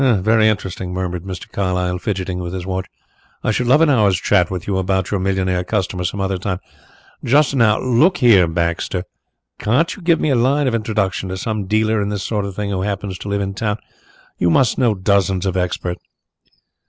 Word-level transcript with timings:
"Very 0.01 0.47
interesting," 0.49 0.93
murmured 0.95 1.25
Mr. 1.25 1.47
Carlyle, 1.51 1.99
fidgeting 1.99 2.39
with 2.39 2.53
his 2.55 2.65
watch. 2.65 2.87
"I 3.43 3.51
should 3.51 3.67
love 3.67 3.81
an 3.81 3.89
hour's 3.91 4.19
chat 4.19 4.49
with 4.49 4.65
you 4.67 4.79
about 4.79 5.11
your 5.11 5.19
millionaire 5.19 5.63
customers 5.63 6.09
some 6.09 6.19
other 6.19 6.39
time. 6.39 6.57
Just 7.23 7.55
now 7.55 7.79
look 7.79 8.17
here, 8.17 8.47
Baxter, 8.47 9.03
can't 9.59 9.95
you 9.95 10.01
give 10.01 10.19
me 10.19 10.31
a 10.31 10.35
line 10.35 10.67
of 10.67 10.73
introduction 10.73 11.29
to 11.29 11.37
some 11.37 11.65
dealer 11.67 12.01
in 12.01 12.09
this 12.09 12.23
sort 12.23 12.45
of 12.45 12.55
thing 12.55 12.71
who 12.71 12.81
happens 12.81 13.19
to 13.19 13.29
live 13.29 13.41
in 13.41 13.53
town? 13.53 13.77
You 14.39 14.49
must 14.49 14.79
know 14.79 14.95
dozens 14.95 15.45
of 15.45 15.55
experts." 15.55 16.03